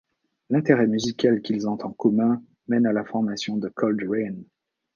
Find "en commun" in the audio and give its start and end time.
1.85-2.41